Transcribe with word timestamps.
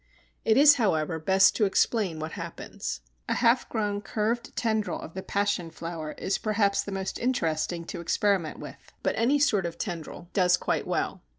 It 0.43 0.57
is, 0.57 0.77
however, 0.77 1.19
best 1.19 1.55
to 1.57 1.65
explain 1.65 2.17
what 2.17 2.31
happens. 2.31 3.01
A 3.29 3.35
half 3.35 3.69
grown 3.69 4.01
curved 4.01 4.55
tendril 4.57 4.99
of 4.99 5.13
the 5.13 5.21
Passion 5.21 5.69
flower 5.69 6.13
is 6.13 6.39
perhaps 6.39 6.81
the 6.81 6.91
most 6.91 7.19
interesting 7.19 7.85
to 7.85 8.01
experiment 8.01 8.57
with, 8.57 8.93
but 9.03 9.13
any 9.15 9.37
sort 9.37 9.67
of 9.67 9.77
tendril 9.77 10.31
does 10.33 10.57
quite 10.57 10.87
well. 10.87 11.21